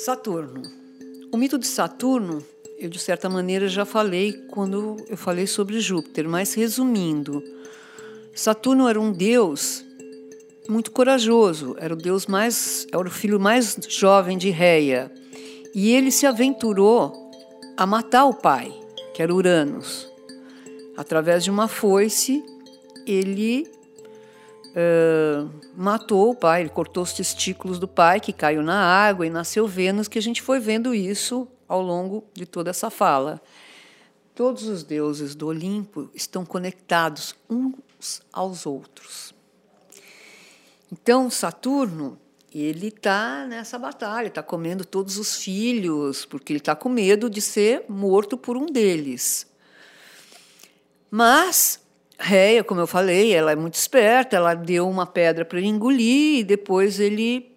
Saturno. 0.00 0.62
O 1.30 1.36
mito 1.36 1.58
de 1.58 1.66
Saturno, 1.66 2.42
eu 2.78 2.88
de 2.88 2.98
certa 2.98 3.28
maneira 3.28 3.68
já 3.68 3.84
falei 3.84 4.32
quando 4.48 4.96
eu 5.06 5.16
falei 5.16 5.46
sobre 5.46 5.78
Júpiter, 5.78 6.26
mas 6.26 6.54
resumindo, 6.54 7.44
Saturno 8.34 8.88
era 8.88 8.98
um 8.98 9.12
deus 9.12 9.84
muito 10.66 10.90
corajoso, 10.90 11.76
era 11.78 11.92
o 11.92 11.96
deus 11.96 12.26
mais, 12.26 12.86
era 12.90 13.06
o 13.06 13.10
filho 13.10 13.38
mais 13.38 13.76
jovem 13.88 14.38
de 14.38 14.48
Reia, 14.48 15.12
e 15.74 15.90
ele 15.92 16.10
se 16.10 16.26
aventurou 16.26 17.12
a 17.76 17.84
matar 17.84 18.24
o 18.24 18.32
pai, 18.32 18.72
que 19.12 19.22
era 19.22 19.34
Uranus. 19.34 20.08
Através 20.96 21.44
de 21.44 21.50
uma 21.50 21.68
foice, 21.68 22.42
ele 23.06 23.70
uh, 24.70 25.50
matou 25.76 26.30
o 26.30 26.34
pai, 26.34 26.60
ele 26.60 26.70
cortou 26.70 27.02
os 27.02 27.12
testículos 27.12 27.78
do 27.78 27.88
pai, 27.88 28.20
que 28.20 28.32
caiu 28.32 28.62
na 28.62 28.80
água 28.80 29.26
e 29.26 29.30
nasceu 29.30 29.66
Vênus, 29.66 30.08
que 30.08 30.18
a 30.18 30.22
gente 30.22 30.42
foi 30.42 30.60
vendo 30.60 30.94
isso 30.94 31.48
ao 31.68 31.82
longo 31.82 32.24
de 32.34 32.46
toda 32.46 32.70
essa 32.70 32.90
fala. 32.90 33.40
Todos 34.34 34.64
os 34.64 34.82
deuses 34.82 35.34
do 35.34 35.48
Olimpo 35.48 36.10
estão 36.14 36.44
conectados 36.44 37.34
uns 37.48 38.22
aos 38.32 38.64
outros. 38.64 39.34
Então, 40.90 41.30
Saturno, 41.30 42.18
ele 42.52 42.88
está 42.88 43.46
nessa 43.46 43.78
batalha, 43.78 44.26
está 44.26 44.42
comendo 44.42 44.84
todos 44.84 45.18
os 45.18 45.36
filhos, 45.36 46.24
porque 46.24 46.52
ele 46.52 46.58
está 46.58 46.74
com 46.74 46.88
medo 46.88 47.30
de 47.30 47.40
ser 47.40 47.84
morto 47.88 48.36
por 48.36 48.56
um 48.56 48.66
deles. 48.66 49.46
Mas 51.10 51.80
Réia, 52.22 52.62
como 52.62 52.82
eu 52.82 52.86
falei, 52.86 53.32
ela 53.32 53.52
é 53.52 53.56
muito 53.56 53.74
esperta, 53.74 54.36
ela 54.36 54.52
deu 54.52 54.86
uma 54.86 55.06
pedra 55.06 55.42
para 55.42 55.58
ele 55.58 55.68
engolir 55.68 56.40
e 56.40 56.44
depois 56.44 57.00
ele 57.00 57.56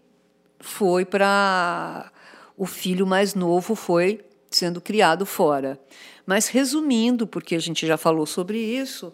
foi 0.58 1.04
para 1.04 2.10
o 2.58 2.66
filho 2.66 3.06
mais 3.06 3.36
novo 3.36 3.76
foi 3.76 4.24
sendo 4.50 4.80
criado 4.80 5.26
fora. 5.26 5.78
Mas 6.26 6.48
resumindo, 6.48 7.28
porque 7.28 7.56
a 7.56 7.60
gente 7.60 7.86
já 7.86 7.98
falou 7.98 8.26
sobre 8.26 8.58
isso, 8.58 9.14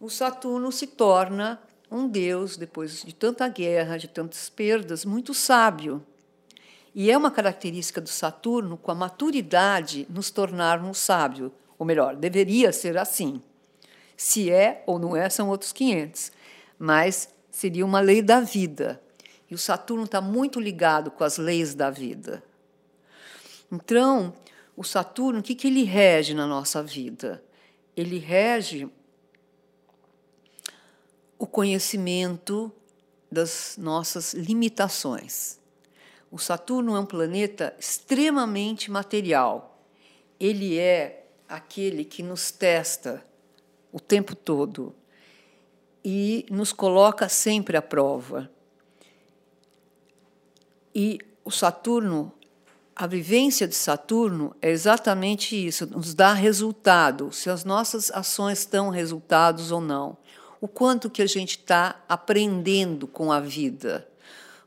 o 0.00 0.08
Saturno 0.08 0.70
se 0.70 0.86
torna 0.86 1.60
um 1.90 2.06
deus 2.06 2.56
depois 2.56 3.02
de 3.02 3.12
tanta 3.12 3.48
guerra, 3.48 3.96
de 3.96 4.06
tantas 4.06 4.48
perdas, 4.48 5.04
muito 5.04 5.34
sábio. 5.34 6.04
E 6.94 7.10
é 7.10 7.18
uma 7.18 7.30
característica 7.30 8.00
do 8.00 8.08
Saturno, 8.08 8.76
com 8.76 8.92
a 8.92 8.94
maturidade, 8.94 10.06
nos 10.08 10.30
tornarmos 10.30 10.98
sábios. 10.98 11.50
Ou 11.76 11.84
melhor, 11.84 12.14
deveria 12.14 12.72
ser 12.72 12.96
assim. 12.96 13.42
Se 14.16 14.50
é 14.50 14.82
ou 14.86 14.98
não 14.98 15.16
é, 15.16 15.28
são 15.28 15.48
outros 15.48 15.72
500. 15.72 16.32
Mas 16.78 17.28
seria 17.50 17.84
uma 17.84 18.00
lei 18.00 18.22
da 18.22 18.40
vida. 18.40 19.00
E 19.50 19.54
o 19.54 19.58
Saturno 19.58 20.04
está 20.04 20.20
muito 20.20 20.58
ligado 20.58 21.10
com 21.10 21.24
as 21.24 21.38
leis 21.38 21.74
da 21.74 21.90
vida. 21.90 22.42
Então, 23.70 24.34
o 24.76 24.82
Saturno, 24.82 25.40
o 25.40 25.42
que, 25.42 25.54
que 25.54 25.66
ele 25.66 25.84
rege 25.84 26.34
na 26.34 26.46
nossa 26.46 26.82
vida? 26.82 27.42
Ele 27.96 28.18
rege 28.18 28.88
o 31.38 31.46
conhecimento 31.46 32.72
das 33.30 33.76
nossas 33.78 34.32
limitações. 34.32 35.58
O 36.30 36.38
Saturno 36.38 36.96
é 36.96 37.00
um 37.00 37.06
planeta 37.06 37.74
extremamente 37.78 38.90
material. 38.90 39.78
Ele 40.40 40.78
é 40.78 41.26
aquele 41.48 42.04
que 42.04 42.22
nos 42.22 42.50
testa 42.50 43.24
o 43.94 44.00
tempo 44.00 44.34
todo 44.34 44.92
e 46.04 46.44
nos 46.50 46.72
coloca 46.72 47.28
sempre 47.28 47.76
à 47.76 47.80
prova. 47.80 48.50
E 50.92 51.20
o 51.44 51.50
Saturno, 51.50 52.32
a 52.96 53.06
vivência 53.06 53.68
de 53.68 53.74
Saturno 53.76 54.54
é 54.60 54.68
exatamente 54.68 55.54
isso, 55.54 55.86
nos 55.86 56.12
dá 56.12 56.32
resultado, 56.32 57.30
se 57.30 57.48
as 57.48 57.64
nossas 57.64 58.10
ações 58.10 58.66
dão 58.66 58.90
resultados 58.90 59.70
ou 59.70 59.80
não. 59.80 60.16
O 60.60 60.66
quanto 60.66 61.08
que 61.08 61.22
a 61.22 61.26
gente 61.26 61.56
está 61.56 62.02
aprendendo 62.08 63.06
com 63.06 63.30
a 63.30 63.38
vida. 63.38 64.08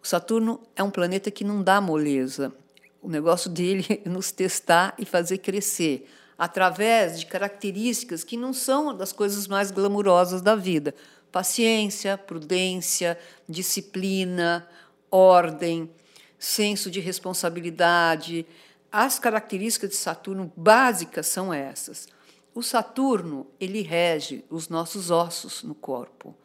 O 0.02 0.08
Saturno 0.08 0.62
é 0.74 0.82
um 0.82 0.92
planeta 0.92 1.30
que 1.30 1.44
não 1.44 1.62
dá 1.62 1.82
moleza. 1.82 2.54
O 3.02 3.10
negócio 3.10 3.50
dele 3.50 4.02
é 4.06 4.08
nos 4.08 4.32
testar 4.32 4.96
e 4.98 5.04
fazer 5.04 5.40
crescer 5.40 6.08
através 6.38 7.20
de 7.20 7.26
características 7.26 8.24
que 8.24 8.38
não 8.38 8.54
são 8.54 8.96
das 8.96 9.12
coisas 9.12 9.48
mais 9.48 9.72
glamurosas 9.72 10.42
da 10.42 10.56
vida: 10.56 10.94
paciência, 11.32 12.18
prudência, 12.18 13.18
disciplina, 13.48 14.68
ordem, 15.10 15.90
senso 16.38 16.92
de 16.92 17.00
responsabilidade. 17.00 18.46
As 18.92 19.20
características 19.20 19.90
de 19.90 19.96
Saturno 19.96 20.52
básicas 20.56 21.28
são 21.28 21.54
essas. 21.54 22.08
O 22.54 22.64
Saturno, 22.64 23.46
ele 23.60 23.82
rege 23.82 24.44
os 24.50 24.68
nossos 24.68 25.12
ossos 25.12 25.62
no 25.62 25.76
corpo. 25.76 26.36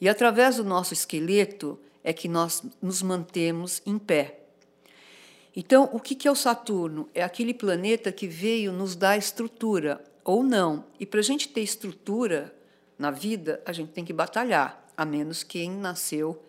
E 0.00 0.08
através 0.08 0.56
do 0.56 0.64
nosso 0.64 0.92
esqueleto 0.92 1.78
é 2.04 2.12
que 2.12 2.28
nós 2.28 2.62
nos 2.82 3.00
mantemos 3.02 3.80
em 3.86 3.98
pé. 3.98 4.41
Então, 5.54 5.90
o 5.92 6.00
que 6.00 6.26
é 6.26 6.30
o 6.30 6.36
Saturno? 6.36 7.08
É 7.14 7.22
aquele 7.22 7.52
planeta 7.52 8.10
que 8.10 8.26
veio 8.26 8.72
nos 8.72 8.96
dar 8.96 9.18
estrutura, 9.18 10.02
ou 10.24 10.42
não. 10.42 10.84
E 10.98 11.04
para 11.04 11.20
a 11.20 11.22
gente 11.22 11.48
ter 11.48 11.60
estrutura 11.60 12.54
na 12.98 13.10
vida, 13.10 13.60
a 13.66 13.72
gente 13.72 13.92
tem 13.92 14.04
que 14.04 14.12
batalhar, 14.12 14.88
a 14.96 15.04
menos 15.04 15.42
quem 15.42 15.70
nasceu 15.70 16.42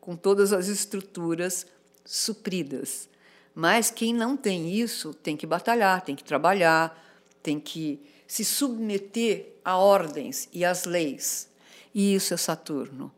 com 0.00 0.14
todas 0.14 0.52
as 0.52 0.68
estruturas 0.68 1.66
supridas. 2.04 3.08
Mas 3.54 3.90
quem 3.90 4.12
não 4.12 4.36
tem 4.36 4.70
isso 4.70 5.14
tem 5.14 5.36
que 5.36 5.46
batalhar, 5.46 6.02
tem 6.02 6.14
que 6.14 6.24
trabalhar, 6.24 7.02
tem 7.42 7.58
que 7.58 8.00
se 8.26 8.44
submeter 8.44 9.54
a 9.64 9.78
ordens 9.78 10.48
e 10.52 10.64
às 10.64 10.84
leis. 10.84 11.48
E 11.94 12.14
isso 12.14 12.34
é 12.34 12.36
Saturno. 12.36 13.12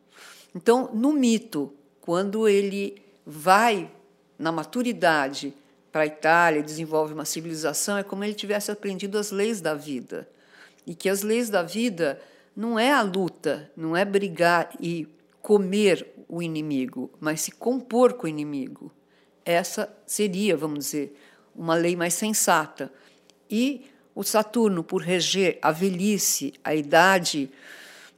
Então, 0.55 0.91
no 0.95 1.13
mito, 1.13 1.73
quando 2.01 2.47
ele 2.47 3.03
vai 3.25 3.91
na 4.39 4.53
maturidade 4.53 5.55
para 5.91 6.03
a 6.03 6.07
Itália, 6.07 6.63
desenvolve 6.63 7.15
uma 7.15 7.25
civilização, 7.25 7.97
é 7.97 8.03
como 8.03 8.23
ele 8.23 8.35
tivesse 8.35 8.71
aprendido 8.71 9.19
as 9.19 9.31
leis 9.31 9.61
da 9.61 9.75
vida. 9.75 10.29
E 10.87 10.95
que 10.95 11.09
as 11.09 11.23
leis 11.23 11.49
da 11.49 11.63
vida 11.63 12.21
não 12.55 12.79
é 12.79 12.93
a 12.93 13.03
luta, 13.03 13.71
não 13.77 13.97
é 13.97 14.05
brigar 14.05 14.71
e 14.81 15.09
comer 15.41 16.07
o 16.29 16.43
inimigo, 16.43 17.11
mas 17.21 17.41
se 17.41 17.51
compor 17.51 18.15
com 18.15 18.27
o 18.27 18.29
inimigo. 18.29 18.93
Essa 19.45 19.89
seria, 20.07 20.57
vamos 20.57 20.87
dizer, 20.87 21.19
uma 21.55 21.75
lei 21.75 21.97
mais 21.97 22.15
sensata. 22.15 22.93
E 23.49 23.87
o 24.15 24.23
Saturno, 24.23 24.83
por 24.83 25.03
reger 25.03 25.59
a 25.63 25.71
velhice, 25.71 26.55
a 26.65 26.75
idade 26.75 27.51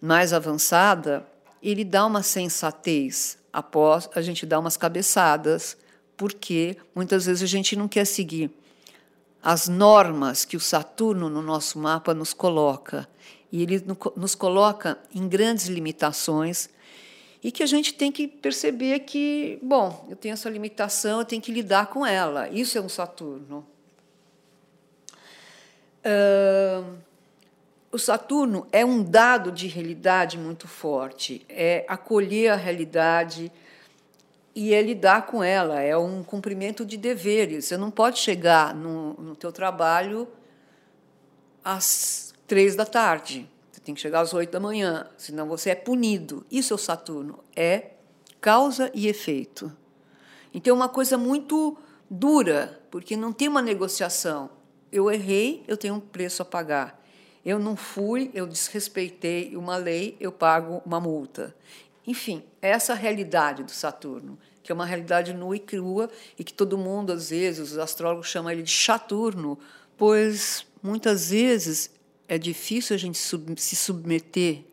mais 0.01 0.33
avançada, 0.33 1.27
ele 1.63 1.85
dá 1.85 2.07
uma 2.07 2.23
sensatez 2.23 3.39
após 3.53 4.09
a 4.15 4.21
gente 4.21 4.47
dar 4.47 4.59
umas 4.59 4.77
cabeçadas 4.77 5.77
porque 6.19 6.77
muitas 6.95 7.25
vezes 7.25 7.43
a 7.43 7.47
gente 7.47 7.77
não 7.77 7.89
quer 7.89 8.05
seguir 8.05 8.51
as 9.43 9.69
normas 9.69 10.45
que 10.45 10.57
o 10.57 10.61
Saturno 10.61 11.31
no 11.31 11.41
nosso 11.41 11.79
mapa 11.79 12.13
nos 12.13 12.35
coloca. 12.35 13.09
E 13.51 13.63
ele 13.63 13.83
nos 14.15 14.35
coloca 14.35 14.99
em 15.15 15.27
grandes 15.27 15.67
limitações 15.67 16.69
e 17.43 17.51
que 17.51 17.63
a 17.63 17.67
gente 17.67 17.95
tem 17.95 18.11
que 18.13 18.27
perceber 18.27 18.99
que, 19.01 19.59
bom, 19.63 20.07
eu 20.11 20.17
tenho 20.17 20.33
essa 20.33 20.51
limitação, 20.51 21.21
eu 21.21 21.25
tenho 21.25 21.41
que 21.41 21.53
lidar 21.53 21.87
com 21.87 22.05
ela. 22.05 22.49
Isso 22.51 22.77
é 22.77 22.81
um 22.81 22.89
Saturno. 22.89 23.65
Uh, 26.05 26.99
o 27.91 27.99
Saturno 27.99 28.67
é 28.71 28.85
um 28.85 29.03
dado 29.03 29.51
de 29.51 29.67
realidade 29.67 30.37
muito 30.37 30.69
forte, 30.69 31.47
é 31.49 31.87
acolher 31.89 32.49
a 32.49 32.57
realidade 32.57 33.51
e 34.55 34.75
é 34.75 34.83
lidar 34.83 35.27
com 35.27 35.43
ela, 35.43 35.81
é 35.81 35.97
um 35.97 36.23
cumprimento 36.23 36.85
de 36.85 36.97
deveres. 36.97 37.67
Você 37.67 37.77
não 37.77 37.91
pode 37.91 38.19
chegar 38.19 38.75
no, 38.75 39.15
no 39.15 39.37
teu 39.37 39.53
trabalho 39.53 40.27
às 41.63 42.35
três 42.47 42.75
da 42.75 42.85
tarde. 42.85 43.49
Você 43.71 43.81
tem 43.81 43.95
que 43.95 44.01
chegar 44.01 44.21
às 44.21 44.33
oito 44.35 44.51
da 44.51 44.61
manhã, 44.61 45.07
senão 45.17 45.47
você 45.47 45.71
é 45.71 45.75
punido. 45.75 46.45
Isso 46.51 46.73
é 46.73 46.77
o 46.77 46.79
Saturno, 46.79 47.45
é 47.55 47.93
causa 48.41 48.91
e 48.95 49.07
efeito. 49.07 49.71
Então 50.53 50.73
é 50.73 50.77
uma 50.77 50.89
coisa 50.89 51.19
muito 51.19 51.77
dura, 52.11 52.81
porque 52.91 53.17
não 53.17 53.33
tem 53.33 53.49
uma 53.49 53.63
negociação. 53.63 54.51
Eu 54.91 55.11
errei, 55.11 55.63
eu 55.69 55.77
tenho 55.77 55.95
um 55.95 56.01
preço 56.01 56.43
a 56.43 56.45
pagar. 56.45 56.99
Eu 57.45 57.59
não 57.59 57.77
fui, 57.77 58.31
eu 58.35 58.47
desrespeitei 58.47 59.57
uma 59.57 59.77
lei, 59.77 60.17
eu 60.19 60.33
pago 60.33 60.83
uma 60.85 61.01
multa. 61.01 61.55
Enfim, 62.09 62.43
essa 62.63 62.93
é 62.93 62.97
a 62.97 62.99
realidade 62.99 63.63
do 63.63 63.71
Saturno, 63.71 64.39
que 64.63 64.73
é 64.73 64.75
uma 64.75 64.87
realidade 64.87 65.35
nua 65.35 65.57
e 65.57 65.59
crua 65.59 66.09
e 66.39 66.43
que 66.43 66.55
todo 66.55 66.79
mundo, 66.79 67.13
às 67.13 67.29
vezes, 67.29 67.73
os 67.73 67.77
astrólogos 67.77 68.29
chamam 68.29 68.51
ele 68.51 68.63
de 68.63 68.71
Chaturno, 68.71 69.59
pois 69.95 70.65
muitas 70.83 71.29
vezes 71.29 71.91
é 72.27 72.39
difícil 72.39 72.97
a 72.97 72.99
gente 72.99 73.19
sub 73.19 73.61
se 73.61 73.77
submeter 73.77 74.65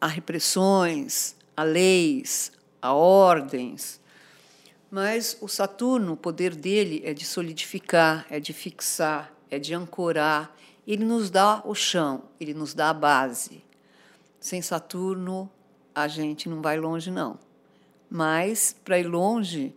a 0.00 0.06
repressões, 0.06 1.36
a 1.54 1.64
leis, 1.64 2.50
a 2.80 2.94
ordens, 2.94 4.00
Mas 4.90 5.36
o 5.42 5.48
Saturno, 5.48 6.14
o 6.14 6.16
poder 6.16 6.54
dele 6.54 7.02
é 7.04 7.12
de 7.12 7.26
solidificar, 7.26 8.26
é 8.30 8.40
de 8.40 8.54
fixar, 8.54 9.34
é 9.50 9.58
de 9.58 9.74
ancorar. 9.74 10.56
Ele 10.86 11.04
nos 11.04 11.28
dá 11.28 11.60
o 11.66 11.74
chão, 11.74 12.22
ele 12.40 12.54
nos 12.54 12.72
dá 12.72 12.88
a 12.88 12.94
base. 12.94 13.62
Sem 14.40 14.62
Saturno, 14.62 15.50
a 16.02 16.08
gente 16.08 16.48
não 16.48 16.62
vai 16.62 16.78
longe, 16.78 17.10
não. 17.10 17.38
Mas, 18.10 18.74
para 18.84 18.98
ir 18.98 19.06
longe, 19.06 19.74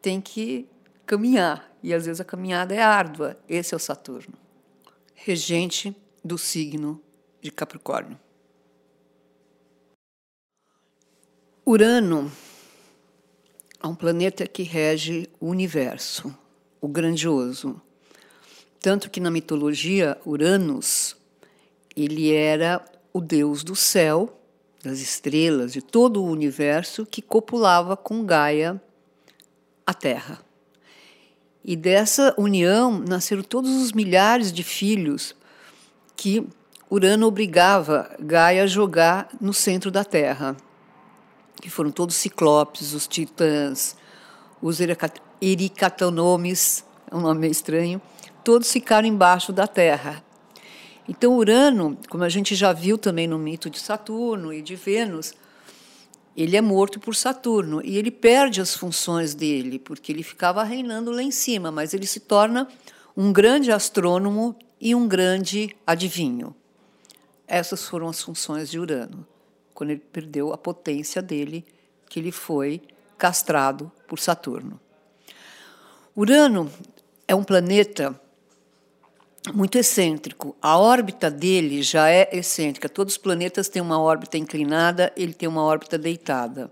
tem 0.00 0.20
que 0.20 0.68
caminhar. 1.04 1.70
E 1.82 1.92
às 1.92 2.06
vezes 2.06 2.20
a 2.20 2.24
caminhada 2.24 2.74
é 2.74 2.82
árdua. 2.82 3.38
Esse 3.48 3.74
é 3.74 3.76
o 3.76 3.80
Saturno, 3.80 4.34
regente 5.14 5.94
do 6.24 6.38
signo 6.38 7.00
de 7.40 7.50
Capricórnio. 7.50 8.18
Urano 11.66 12.32
é 13.82 13.86
um 13.86 13.94
planeta 13.94 14.46
que 14.46 14.62
rege 14.62 15.28
o 15.38 15.46
universo, 15.46 16.34
o 16.80 16.88
grandioso. 16.88 17.80
Tanto 18.80 19.10
que 19.10 19.20
na 19.20 19.30
mitologia, 19.30 20.18
Uranus, 20.26 21.16
ele 21.94 22.32
era 22.32 22.84
o 23.12 23.20
deus 23.20 23.62
do 23.62 23.76
céu, 23.76 24.37
das 24.88 25.00
estrelas, 25.00 25.72
de 25.72 25.82
todo 25.82 26.22
o 26.22 26.26
universo 26.26 27.04
que 27.04 27.20
copulava 27.20 27.96
com 27.96 28.24
Gaia, 28.24 28.80
a 29.86 29.92
Terra. 29.92 30.40
E 31.62 31.76
dessa 31.76 32.34
união 32.38 32.98
nasceram 32.98 33.42
todos 33.42 33.70
os 33.70 33.92
milhares 33.92 34.50
de 34.50 34.62
filhos 34.62 35.36
que 36.16 36.46
Urano 36.90 37.26
obrigava 37.26 38.10
Gaia 38.18 38.64
a 38.64 38.66
jogar 38.66 39.28
no 39.38 39.52
centro 39.52 39.90
da 39.90 40.04
Terra, 40.04 40.56
que 41.60 41.68
foram 41.68 41.90
todos 41.90 42.16
ciclopes, 42.16 42.94
os 42.94 43.06
titãs, 43.06 43.94
os 44.62 44.78
ericatonomes, 45.42 46.82
é 47.10 47.14
um 47.14 47.20
nome 47.20 47.40
meio 47.40 47.52
estranho, 47.52 48.00
todos 48.42 48.72
ficaram 48.72 49.06
embaixo 49.06 49.52
da 49.52 49.66
Terra. 49.66 50.24
Então, 51.08 51.34
Urano, 51.36 51.96
como 52.10 52.22
a 52.22 52.28
gente 52.28 52.54
já 52.54 52.70
viu 52.70 52.98
também 52.98 53.26
no 53.26 53.38
mito 53.38 53.70
de 53.70 53.80
Saturno 53.80 54.52
e 54.52 54.60
de 54.60 54.76
Vênus, 54.76 55.32
ele 56.36 56.54
é 56.54 56.60
morto 56.60 57.00
por 57.00 57.16
Saturno 57.16 57.80
e 57.82 57.96
ele 57.96 58.10
perde 58.10 58.60
as 58.60 58.74
funções 58.74 59.34
dele, 59.34 59.78
porque 59.78 60.12
ele 60.12 60.22
ficava 60.22 60.62
reinando 60.62 61.10
lá 61.10 61.22
em 61.22 61.30
cima, 61.30 61.72
mas 61.72 61.94
ele 61.94 62.06
se 62.06 62.20
torna 62.20 62.68
um 63.16 63.32
grande 63.32 63.72
astrônomo 63.72 64.54
e 64.78 64.94
um 64.94 65.08
grande 65.08 65.74
adivinho. 65.86 66.54
Essas 67.46 67.88
foram 67.88 68.08
as 68.08 68.22
funções 68.22 68.70
de 68.70 68.78
Urano, 68.78 69.26
quando 69.72 69.90
ele 69.90 70.02
perdeu 70.12 70.52
a 70.52 70.58
potência 70.58 71.22
dele, 71.22 71.64
que 72.08 72.20
ele 72.20 72.30
foi 72.30 72.82
castrado 73.16 73.90
por 74.06 74.18
Saturno. 74.18 74.78
Urano 76.14 76.70
é 77.26 77.34
um 77.34 77.42
planeta 77.42 78.20
muito 79.52 79.78
excêntrico. 79.78 80.56
A 80.60 80.78
órbita 80.78 81.30
dele 81.30 81.82
já 81.82 82.10
é 82.10 82.28
excêntrica. 82.32 82.88
Todos 82.88 83.14
os 83.14 83.18
planetas 83.18 83.68
têm 83.68 83.80
uma 83.80 84.00
órbita 84.00 84.36
inclinada, 84.36 85.12
ele 85.16 85.32
tem 85.32 85.48
uma 85.48 85.62
órbita 85.62 85.96
deitada. 85.96 86.70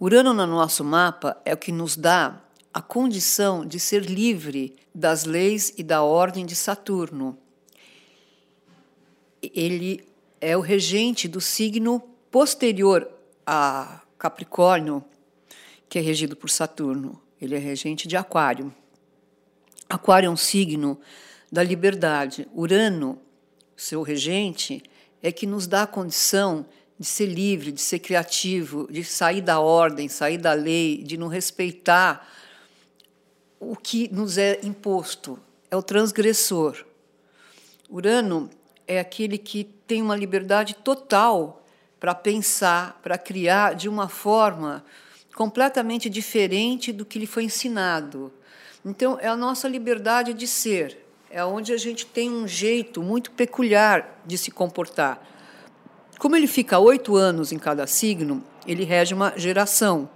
Urano 0.00 0.34
no 0.34 0.46
nosso 0.46 0.82
mapa 0.82 1.40
é 1.44 1.54
o 1.54 1.56
que 1.56 1.70
nos 1.70 1.96
dá 1.96 2.42
a 2.74 2.80
condição 2.80 3.64
de 3.64 3.78
ser 3.78 4.04
livre 4.04 4.74
das 4.94 5.24
leis 5.24 5.72
e 5.76 5.82
da 5.82 6.02
ordem 6.02 6.44
de 6.44 6.56
Saturno. 6.56 7.38
Ele 9.42 10.04
é 10.40 10.56
o 10.56 10.60
regente 10.60 11.28
do 11.28 11.40
signo 11.40 12.00
posterior 12.30 13.08
a 13.46 14.00
Capricórnio, 14.18 15.04
que 15.88 15.98
é 15.98 16.02
regido 16.02 16.36
por 16.36 16.48
Saturno. 16.48 17.20
Ele 17.40 17.54
é 17.54 17.58
regente 17.58 18.06
de 18.06 18.16
Aquário. 18.16 18.72
Aquário 19.88 20.28
é 20.28 20.30
um 20.30 20.36
signo 20.36 20.98
da 21.52 21.62
liberdade. 21.62 22.48
Urano, 22.54 23.20
seu 23.76 24.00
regente, 24.00 24.82
é 25.22 25.30
que 25.30 25.46
nos 25.46 25.66
dá 25.66 25.82
a 25.82 25.86
condição 25.86 26.64
de 26.98 27.06
ser 27.06 27.26
livre, 27.26 27.70
de 27.70 27.80
ser 27.80 27.98
criativo, 27.98 28.88
de 28.90 29.04
sair 29.04 29.42
da 29.42 29.60
ordem, 29.60 30.08
sair 30.08 30.38
da 30.38 30.54
lei, 30.54 31.02
de 31.02 31.18
não 31.18 31.28
respeitar 31.28 32.26
o 33.60 33.76
que 33.76 34.08
nos 34.12 34.38
é 34.38 34.60
imposto. 34.62 35.38
É 35.70 35.76
o 35.76 35.82
transgressor. 35.82 36.84
Urano 37.90 38.48
é 38.86 38.98
aquele 38.98 39.36
que 39.36 39.64
tem 39.86 40.00
uma 40.00 40.16
liberdade 40.16 40.74
total 40.76 41.66
para 42.00 42.14
pensar, 42.14 42.98
para 43.02 43.18
criar 43.18 43.74
de 43.74 43.88
uma 43.88 44.08
forma 44.08 44.84
completamente 45.34 46.10
diferente 46.10 46.92
do 46.92 47.04
que 47.04 47.18
lhe 47.18 47.26
foi 47.26 47.44
ensinado. 47.44 48.32
Então, 48.84 49.18
é 49.20 49.28
a 49.28 49.36
nossa 49.36 49.68
liberdade 49.68 50.34
de 50.34 50.46
ser, 50.46 51.01
é 51.32 51.42
onde 51.42 51.72
a 51.72 51.78
gente 51.78 52.04
tem 52.04 52.30
um 52.30 52.46
jeito 52.46 53.02
muito 53.02 53.30
peculiar 53.30 54.20
de 54.26 54.36
se 54.36 54.50
comportar. 54.50 55.26
Como 56.18 56.36
ele 56.36 56.46
fica 56.46 56.78
oito 56.78 57.16
anos 57.16 57.52
em 57.52 57.58
cada 57.58 57.86
signo, 57.86 58.44
ele 58.66 58.84
rege 58.84 59.14
uma 59.14 59.32
geração. 59.34 60.10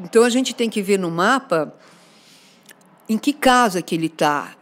Então 0.00 0.24
a 0.24 0.30
gente 0.30 0.54
tem 0.54 0.70
que 0.70 0.80
ver 0.80 0.98
no 0.98 1.10
mapa 1.10 1.74
em 3.06 3.18
que 3.18 3.34
casa 3.34 3.82
que 3.82 3.94
ele 3.94 4.06
está, 4.06 4.56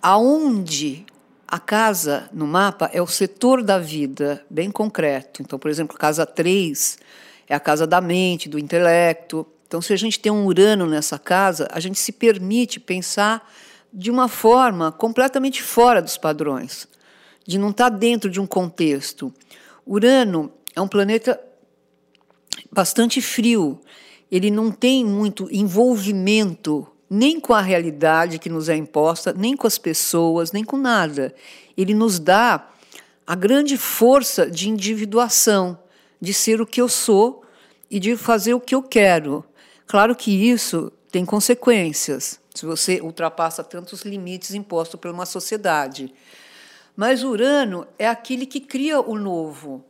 aonde 0.00 1.04
a 1.46 1.58
casa 1.58 2.30
no 2.32 2.46
mapa 2.46 2.88
é 2.92 3.02
o 3.02 3.06
setor 3.06 3.64
da 3.64 3.80
vida, 3.80 4.46
bem 4.48 4.70
concreto. 4.70 5.42
Então, 5.42 5.58
por 5.58 5.70
exemplo, 5.70 5.98
casa 5.98 6.24
3 6.24 6.98
é 7.48 7.54
a 7.54 7.60
casa 7.60 7.84
da 7.84 8.00
mente, 8.00 8.48
do 8.48 8.60
intelecto. 8.60 9.44
Então, 9.66 9.82
se 9.82 9.92
a 9.92 9.96
gente 9.96 10.20
tem 10.20 10.30
um 10.30 10.46
Urano 10.46 10.86
nessa 10.86 11.18
casa, 11.18 11.68
a 11.72 11.80
gente 11.80 11.98
se 11.98 12.12
permite 12.12 12.78
pensar 12.78 13.46
de 13.94 14.10
uma 14.10 14.26
forma 14.26 14.90
completamente 14.90 15.62
fora 15.62 16.02
dos 16.02 16.18
padrões, 16.18 16.88
de 17.46 17.56
não 17.56 17.70
estar 17.70 17.90
dentro 17.90 18.28
de 18.28 18.40
um 18.40 18.46
contexto. 18.46 19.32
Urano 19.86 20.52
é 20.74 20.80
um 20.80 20.88
planeta 20.88 21.40
bastante 22.72 23.22
frio, 23.22 23.80
ele 24.32 24.50
não 24.50 24.72
tem 24.72 25.04
muito 25.04 25.48
envolvimento 25.52 26.88
nem 27.08 27.38
com 27.38 27.54
a 27.54 27.60
realidade 27.60 28.40
que 28.40 28.48
nos 28.48 28.68
é 28.68 28.74
imposta, 28.74 29.32
nem 29.32 29.56
com 29.56 29.68
as 29.68 29.78
pessoas, 29.78 30.50
nem 30.50 30.64
com 30.64 30.76
nada. 30.76 31.32
Ele 31.76 31.94
nos 31.94 32.18
dá 32.18 32.68
a 33.24 33.34
grande 33.36 33.76
força 33.76 34.50
de 34.50 34.68
individuação, 34.68 35.78
de 36.20 36.34
ser 36.34 36.60
o 36.60 36.66
que 36.66 36.80
eu 36.80 36.88
sou 36.88 37.44
e 37.88 38.00
de 38.00 38.16
fazer 38.16 38.54
o 38.54 38.60
que 38.60 38.74
eu 38.74 38.82
quero. 38.82 39.44
Claro 39.86 40.16
que 40.16 40.32
isso 40.32 40.90
tem 41.12 41.24
consequências 41.24 42.40
se 42.54 42.64
você 42.64 43.00
ultrapassa 43.00 43.64
tantos 43.64 44.02
limites 44.02 44.54
impostos 44.54 44.98
por 44.98 45.10
uma 45.10 45.26
sociedade. 45.26 46.14
Mas 46.96 47.24
Urano 47.24 47.86
é 47.98 48.06
aquele 48.06 48.46
que 48.46 48.60
cria 48.60 49.00
o 49.00 49.18
novo, 49.18 49.84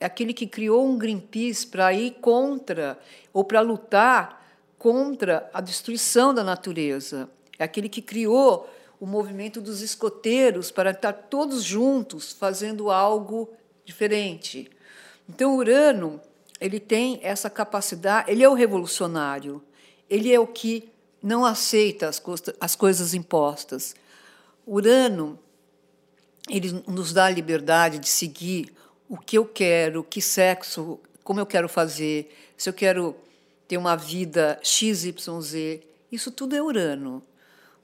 é 0.00 0.06
aquele 0.06 0.34
que 0.34 0.46
criou 0.46 0.84
um 0.84 0.98
Greenpeace 0.98 1.66
para 1.66 1.92
ir 1.92 2.16
contra 2.20 2.98
ou 3.32 3.44
para 3.44 3.60
lutar 3.60 4.44
contra 4.76 5.48
a 5.54 5.60
destruição 5.60 6.34
da 6.34 6.42
natureza. 6.42 7.28
É 7.58 7.64
aquele 7.64 7.88
que 7.88 8.02
criou 8.02 8.68
o 9.00 9.06
movimento 9.06 9.60
dos 9.60 9.80
escoteiros 9.80 10.70
para 10.72 10.90
estar 10.90 11.12
todos 11.12 11.62
juntos 11.62 12.32
fazendo 12.32 12.90
algo 12.90 13.48
diferente. 13.84 14.68
Então 15.28 15.56
Urano, 15.56 16.20
ele 16.60 16.80
tem 16.80 17.20
essa 17.22 17.48
capacidade, 17.48 18.30
ele 18.30 18.42
é 18.42 18.48
o 18.48 18.54
revolucionário. 18.54 19.62
Ele 20.10 20.32
é 20.32 20.40
o 20.40 20.46
que 20.46 20.90
não 21.22 21.44
aceita 21.44 22.08
as, 22.08 22.22
as 22.60 22.76
coisas 22.76 23.14
impostas. 23.14 23.94
Urano, 24.66 25.38
ele 26.48 26.82
nos 26.86 27.12
dá 27.12 27.26
a 27.26 27.30
liberdade 27.30 27.98
de 27.98 28.08
seguir 28.08 28.72
o 29.08 29.16
que 29.16 29.36
eu 29.36 29.44
quero, 29.44 30.04
que 30.04 30.20
sexo, 30.20 31.00
como 31.24 31.40
eu 31.40 31.46
quero 31.46 31.68
fazer, 31.68 32.34
se 32.56 32.68
eu 32.68 32.72
quero 32.72 33.16
ter 33.66 33.76
uma 33.76 33.96
vida 33.96 34.58
XYZ. 34.62 35.80
Isso 36.10 36.30
tudo 36.30 36.54
é 36.56 36.62
Urano. 36.62 37.22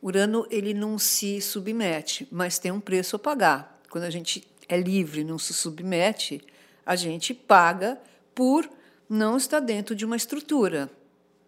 Urano 0.03 0.47
ele 0.51 0.75
não 0.75 0.99
se 0.99 1.41
submete, 1.41 2.29
mas 2.31 2.59
tem 2.59 2.71
um 2.71 2.81
preço 2.81 3.17
a 3.17 3.19
pagar. 3.19 3.81
Quando 3.89 4.05
a 4.05 4.11
gente 4.11 4.47
é 4.69 4.77
livre, 4.77 5.25
não 5.25 5.39
se 5.39 5.55
submete, 5.55 6.43
a 6.85 6.97
gente 6.97 7.33
paga 7.33 7.99
por 8.35 8.69
não 9.09 9.37
estar 9.37 9.61
dentro 9.61 9.95
de 9.95 10.05
uma 10.05 10.17
estrutura 10.17 10.91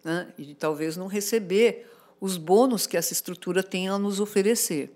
né? 0.07 0.27
e 0.37 0.55
talvez 0.55 0.95
não 0.95 1.07
receber 1.07 1.85
os 2.21 2.37
bônus 2.37 2.87
que 2.87 2.95
essa 2.95 3.11
estrutura 3.11 3.61
tem 3.61 3.89
a 3.89 3.99
nos 3.99 4.21
oferecer. 4.21 4.89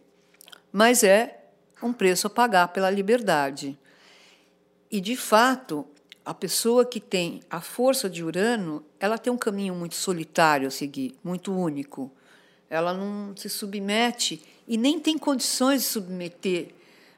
Mas 0.72 1.03
é 1.03 1.44
um 1.84 1.91
preço 1.91 2.27
a 2.27 2.30
pagar 2.30 2.70
pela 2.70 2.89
liberdade. 2.89 3.77
E, 4.89 5.01
de 5.01 5.18
fato, 5.18 5.86
a 6.24 6.34
pessoa 6.34 6.86
que 6.86 7.01
tem 7.01 7.41
a 7.50 7.60
força 7.60 8.10
de 8.10 8.24
Urano, 8.24 8.86
ela 9.01 9.18
tem 9.18 9.34
um 9.34 9.38
caminho 9.38 9.75
muito 9.75 9.96
solitário 9.96 10.70
a 10.70 10.72
seguir, 10.72 11.13
muito 11.22 11.53
único. 11.53 12.10
Ela 12.70 12.94
não 12.94 13.36
se 13.36 13.50
submete 13.50 14.41
e 14.65 14.77
nem 14.77 14.98
tem 14.98 15.18
condições 15.18 15.82
de 15.82 15.88
submeter, 15.89 16.70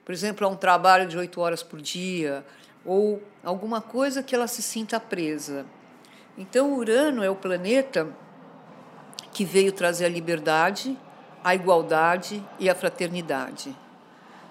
por 0.03 0.11
exemplo, 0.11 0.47
a 0.47 0.49
um 0.49 0.55
trabalho 0.55 1.07
de 1.07 1.15
oito 1.15 1.39
horas 1.39 1.61
por 1.61 1.79
dia 1.79 2.43
ou 2.83 3.21
alguma 3.43 3.81
coisa 3.81 4.23
que 4.23 4.33
ela 4.33 4.47
se 4.47 4.63
sinta 4.63 4.99
presa. 4.99 5.65
Então, 6.37 6.73
Urano 6.73 7.23
é 7.23 7.29
o 7.29 7.35
planeta 7.35 8.07
que 9.31 9.45
veio 9.45 9.71
trazer 9.71 10.05
a 10.05 10.09
liberdade, 10.09 10.97
a 11.43 11.53
igualdade 11.53 12.43
e 12.59 12.69
a 12.69 12.75
fraternidade. 12.75 13.75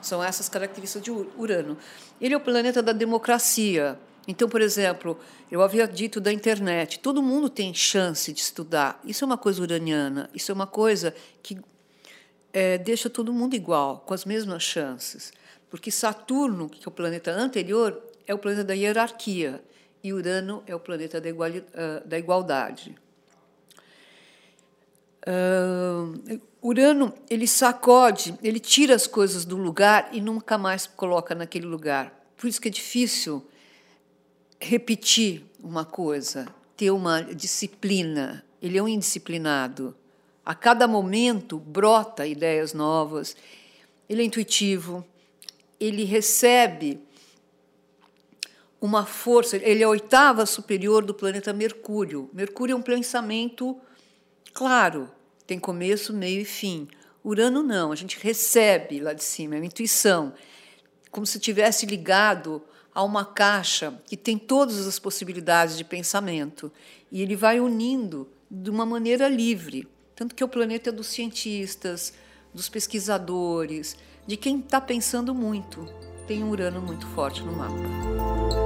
São 0.01 0.23
essas 0.23 0.49
características 0.49 1.03
de 1.03 1.11
Urano. 1.11 1.77
Ele 2.21 2.35
é 2.35 2.37
o 2.37 2.41
planeta 2.41 2.83
da 2.83 2.93
democracia. 2.93 3.99
Então, 4.27 4.49
por 4.49 4.61
exemplo, 4.61 5.19
eu 5.51 5.63
havia 5.63 5.87
dito 5.87 6.21
da 6.21 6.33
internet, 6.33 7.01
todo 7.01 7.23
mundo 7.23 7.49
tem 7.49 7.75
chance 7.75 8.33
de 8.33 8.41
estudar. 8.41 9.01
Isso 9.05 9.25
é 9.25 9.27
uma 9.27 9.39
coisa 9.39 9.61
uraniana, 9.61 10.31
isso 10.33 10.53
é 10.53 10.55
uma 10.55 10.67
coisa 10.67 11.15
que 11.43 11.59
é, 12.53 12.79
deixa 12.79 13.11
todo 13.11 13.33
mundo 13.33 13.55
igual, 13.55 14.03
com 14.07 14.15
as 14.15 14.25
mesmas 14.25 14.63
chances. 14.63 15.33
Porque 15.71 15.91
Saturno, 15.91 16.69
que 16.69 16.87
é 16.87 16.89
o 16.89 16.93
planeta 16.93 17.33
anterior, 17.33 18.01
é 18.27 18.35
o 18.35 18.39
planeta 18.39 18.63
da 18.63 18.75
hierarquia, 18.75 19.63
e 20.03 20.13
Urano 20.13 20.63
é 20.67 20.75
o 20.75 20.81
planeta 20.81 21.21
da, 21.21 21.29
ah, 21.29 22.19
igualdade. 22.19 22.97
Uh, 25.25 26.41
Urano 26.61 27.15
ele 27.31 27.47
sacode, 27.47 28.37
ele 28.43 28.59
tira 28.59 28.95
as 28.95 29.07
coisas 29.07 29.45
do 29.45 29.57
lugar 29.57 30.09
e 30.13 30.21
nunca 30.21 30.59
mais 30.59 30.87
coloca 30.87 31.35
naquele 31.35 31.67
lugar. 31.67 32.13
Por 32.37 32.49
isso 32.49 32.61
que 32.61 32.69
é 32.69 32.71
difícil 32.71 33.47
repetir 34.61 35.45
uma 35.63 35.85
coisa, 35.85 36.47
ter 36.77 36.91
uma 36.91 37.23
disciplina. 37.23 38.45
Ele 38.61 38.79
é 38.79 38.83
um 38.83 38.89
indisciplinado. 38.89 39.95
A 40.45 40.55
cada 40.55 40.89
momento 40.89 41.59
brota 41.59 42.27
ideias 42.27 42.75
novas. 42.75 43.37
Ele 44.09 44.23
é 44.23 44.25
intuitivo. 44.25 45.05
Ele 45.79 46.05
recebe 46.05 47.01
uma 48.83 49.07
força. 49.07 49.57
Ele 49.57 49.83
é 49.83 49.87
a 49.87 49.89
oitava 49.89 50.45
superior 50.45 51.05
do 51.05 51.15
planeta 51.15 51.53
Mercúrio. 51.53 52.29
Mercúrio 52.33 52.73
é 52.73 52.77
um 52.77 52.83
pensamento 52.83 53.81
claro, 54.53 55.09
tem 55.47 55.59
começo, 55.59 56.13
meio 56.13 56.41
e 56.41 56.45
fim. 56.45 56.89
Urano 57.25 57.63
não, 57.63 57.93
a 57.93 57.95
gente 57.95 58.19
recebe 58.21 58.99
lá 58.99 59.13
de 59.13 59.23
cima, 59.23 59.55
é 59.55 59.59
uma 59.59 59.67
intuição, 59.67 60.35
como 61.13 61.25
se 61.25 61.39
tivesse 61.39 61.87
ligado 61.87 62.61
a 62.93 63.05
uma 63.05 63.25
caixa 63.25 64.03
que 64.05 64.17
tem 64.17 64.37
todas 64.37 64.85
as 64.87 64.99
possibilidades 64.99 65.79
de 65.79 65.85
pensamento 65.85 66.71
e 67.11 67.23
ele 67.23 67.37
vai 67.37 67.61
unindo 67.61 68.29
de 68.51 68.69
uma 68.69 68.85
maneira 68.85 69.29
livre, 69.29 69.87
tanto 70.17 70.35
que 70.35 70.43
é 70.43 70.47
o 70.47 70.49
planeta 70.49 70.91
dos 70.91 71.07
cientistas, 71.07 72.13
dos 72.53 72.69
pesquisadores, 72.69 73.97
de 74.27 74.37
quem 74.37 74.59
está 74.59 74.81
pensando 74.81 75.33
muito. 75.33 75.87
Tem 76.27 76.43
um 76.43 76.51
Urano 76.51 76.81
muito 76.83 77.07
forte 77.09 77.43
no 77.43 77.53
mapa. 77.53 78.62